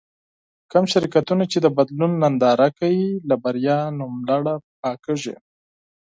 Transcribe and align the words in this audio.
کوم 0.71 0.85
شرکتونه 0.93 1.43
چې 1.51 1.57
د 1.61 1.67
بدلون 1.77 2.11
ننداره 2.23 2.67
کوي 2.79 3.05
له 3.29 3.35
بريا 3.43 3.77
نوملړه 3.99 4.55
پاکېږي. 4.81 5.35